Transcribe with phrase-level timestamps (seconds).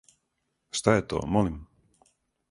[0.79, 1.59] Шта је то, молим?